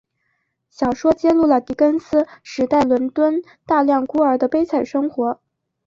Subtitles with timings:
[0.71, 5.39] 小说揭露了狄更斯时代伦敦大量孤儿的悲惨生活。